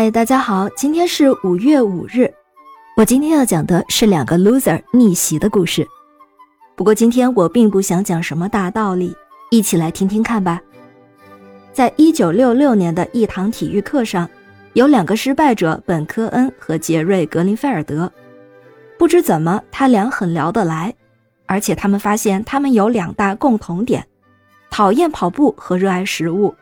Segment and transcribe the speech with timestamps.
[0.00, 2.32] 嗨，大家好，今天是五月五日。
[2.96, 5.84] 我今天要讲的是两个 loser 逆袭的故事。
[6.76, 9.12] 不过今天我并不想讲什么大道理，
[9.50, 10.62] 一起来听听看吧。
[11.72, 14.30] 在一九六六年的一堂体育课上，
[14.74, 18.08] 有两个失败者本科恩和杰瑞格林菲尔德。
[18.96, 20.94] 不知怎么，他俩很聊得来，
[21.46, 24.06] 而且他们发现他们有两大共同点：
[24.70, 26.54] 讨厌跑步和热爱食物。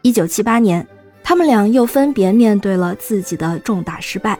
[0.00, 0.88] 一九七八年。
[1.30, 4.36] 他们俩又分别面对了自己的重大失败，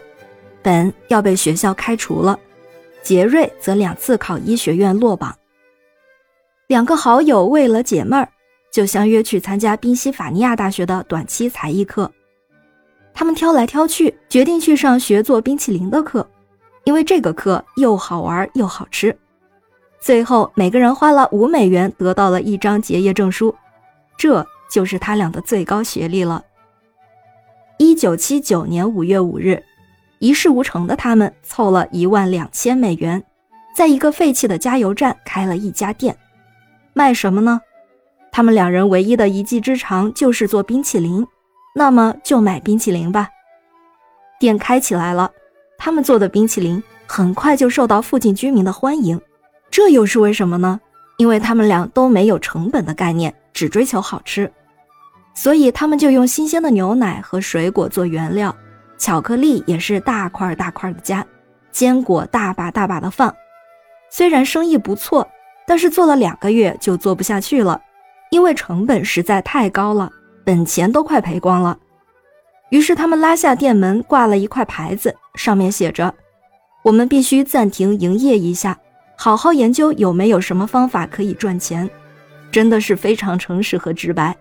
[0.60, 2.36] 本要被学校开除了，
[3.00, 5.32] 杰瑞则两次考医学院落榜。
[6.66, 8.28] 两个好友为了解闷儿，
[8.72, 12.10] 就相约去参加宾夕法尼亚大学的短期才艺课。
[13.14, 16.28] 他们挑来挑去，决定去上学做冰淇淋的课，
[16.82, 19.16] 因为这个课又好玩又好吃。
[20.00, 23.54] 最后，每个人花了五美元，得到了一张结业证书，
[24.18, 26.44] 这就是他俩的最高学历了。
[28.00, 29.62] 一九七九年五月五日，
[30.20, 33.22] 一事无成的他们凑了一万两千美元，
[33.76, 36.16] 在一个废弃的加油站开了一家店，
[36.94, 37.60] 卖什么呢？
[38.32, 41.26] 他们两人唯一的一技之长就是做冰淇淋，
[41.74, 43.28] 那么就买冰淇淋吧。
[44.38, 45.30] 店开起来了，
[45.76, 49.20] 他们做的冰淇淋很快就受到附近居民的欢迎，
[49.70, 50.80] 这又是为什么呢？
[51.18, 54.50] 因为他们俩都没有成本的概念，只追求好吃。
[55.34, 58.54] 所以他们就用新鲜的牛奶和水果做原料，
[58.98, 61.24] 巧克力也是大块大块的加，
[61.70, 63.34] 坚果大把大把的放。
[64.10, 65.26] 虽然生意不错，
[65.66, 67.80] 但是做了两个月就做不下去了，
[68.30, 70.10] 因为成本实在太高了，
[70.44, 71.78] 本钱都快赔光了。
[72.70, 76.14] 于是他们拉下店门，挂了一块牌子，上面写着
[76.84, 78.78] ：“我们必须暂停营业一下，
[79.16, 81.88] 好好研究有没有什么方法可以赚钱。”
[82.52, 84.36] 真的是非常诚实和直白。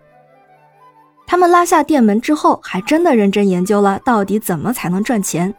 [1.30, 5.54] 他们拉下店门之后，还真的认真研究了到底怎么才能赚钱。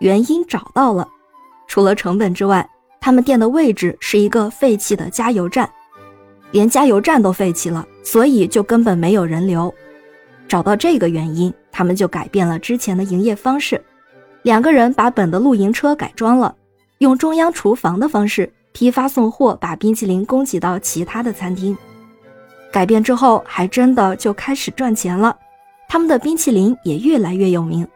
[0.00, 1.08] 原因找到了，
[1.66, 2.68] 除了成本之外，
[3.00, 5.66] 他们店的位置是一个废弃的加油站，
[6.50, 9.72] 连加油站都废弃了，所以就根本没有人流。
[10.46, 13.82] 找到这个原因，他们就改变了之前的营业方式。
[14.42, 16.54] 两个人把本的露营车改装了，
[16.98, 21.74] 用中央厨房的方式批发送货，把冰淇淋供给到其他的餐厅。
[22.72, 25.36] 改变之后，还真的就开始赚钱了。
[25.88, 27.86] 他们的冰淇淋也越来越有名。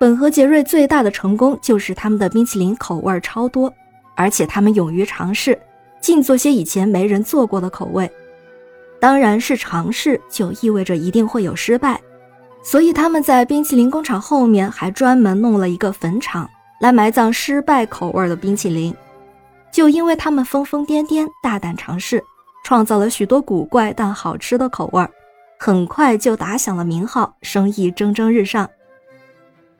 [0.00, 3.72] 本和杰瑞最大的成功就是他们的冰淇淋口味超多，
[4.16, 5.58] 而且他们勇于尝试，
[6.00, 8.10] 尽做些以前没人做过的口味。
[9.00, 12.00] 当然是尝试，就意味着一定会有失败。
[12.64, 16.48] 所以他们在冰淇淋工厂后面还专门弄了一个坟场，
[16.80, 18.92] 来埋葬失败口味的冰淇淋。
[19.72, 22.22] 就因为他们疯疯癫癫、大胆尝试。
[22.68, 25.10] 创造了许多古怪但好吃的口味儿，
[25.58, 28.68] 很快就打响了名号，生意蒸蒸日上。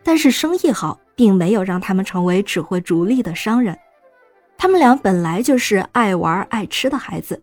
[0.03, 3.77] 但是生意好，并没有让他们成为只会逐利的商人。
[4.57, 7.39] 他们俩本来就是爱玩爱吃的孩子，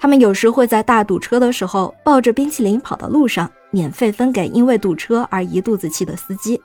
[0.00, 6.60] 他们有时会在大堵车的时候，抱着冰淇淋跑到路上，免费分给因为堵车而一肚子气的司机。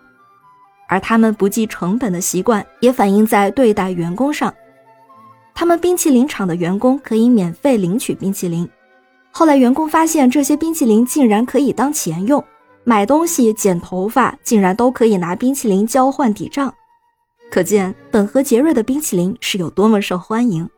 [0.89, 4.51] 而他们不计成本的习惯，也反映在对待员工上。
[5.59, 8.69] 他们冰淇淋厂的员工可以免费领取冰淇淋。
[9.31, 12.44] 后来员工发现这些冰淇淋竟然可以当钱用，
[12.84, 16.72] 买东西、剪头发竟然都可以拿冰淇淋交换抵账。
[17.50, 20.69] 可见本和杰瑞的冰淇淋是有多么受欢迎。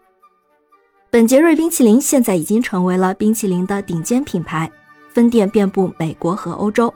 [1.10, 4.72] 本杰瑞冰淇淋现在已经成为了冰淇淋的顶尖品牌，
[5.10, 6.94] 分店遍布美国和欧洲，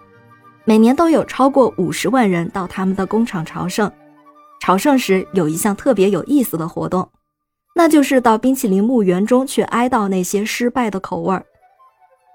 [0.63, 3.91] 每年都有超过五十万人到他们的工厂朝圣。
[4.61, 7.05] 朝圣时有一项特别有意思的活动。
[7.75, 11.43] 那就是到冰淇淋墓园中去哀悼那些失败的口味儿。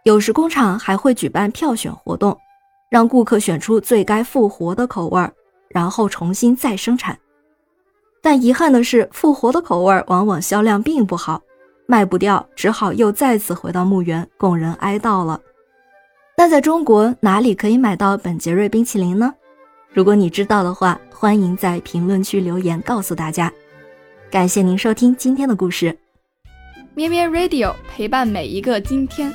[0.04, 2.36] 有时工厂还会举办票选活动，
[2.90, 5.32] 让顾客选出最该复活的口味儿，
[5.68, 7.18] 然后重新再生产。
[8.20, 11.40] 但遗憾的是，复活的口味儿往往销量并不好，
[11.86, 15.40] 卖不掉，只好又再次回到墓园供人哀悼了。
[16.36, 19.32] 那在中国哪里可以买到本杰瑞冰淇淋呢？
[19.92, 23.52] 如果你知道的话，欢迎在评论区留言告诉大家。
[24.30, 25.98] 感谢您收听今天的故事，
[26.94, 29.32] 咩咩 Radio 陪伴每一个今天。